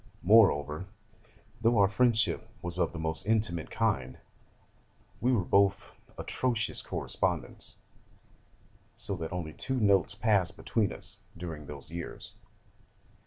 Moreover, 0.23 0.87
though 1.61 1.77
our 1.77 1.87
friendship 1.87 2.49
was 2.63 2.79
of 2.79 2.91
the 2.91 2.97
most 2.97 3.27
intimate 3.27 3.69
kind, 3.69 4.17
we 5.19 5.31
were 5.31 5.43
both 5.45 5.91
atrocious 6.17 6.81
correspondents: 6.81 7.77
so 8.95 9.15
that 9.17 9.31
only 9.31 9.53
two 9.53 9.79
notes 9.79 10.15
passed 10.15 10.57
between 10.57 10.91
us 10.91 11.19
during 11.37 11.67
those 11.67 11.91
years. 11.91 12.33